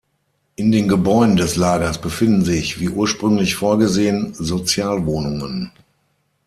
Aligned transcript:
In 0.55 0.71
den 0.71 0.87
Gebäuden 0.87 1.35
des 1.35 1.57
Lagers 1.57 2.01
befinden 2.01 2.43
sich, 2.43 2.79
wie 2.79 2.89
ursprünglich 2.89 3.53
vorgesehen, 3.53 4.33
Sozialwohnungen. 4.33 5.71